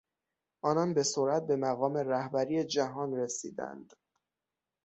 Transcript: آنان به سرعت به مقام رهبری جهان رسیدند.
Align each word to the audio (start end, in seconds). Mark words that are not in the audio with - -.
آنان 0.61 0.93
به 0.93 1.03
سرعت 1.03 1.47
به 1.47 1.55
مقام 1.55 1.97
رهبری 1.97 2.63
جهان 2.63 3.15
رسیدند. 3.17 3.93